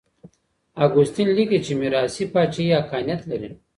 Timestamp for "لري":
3.29-3.49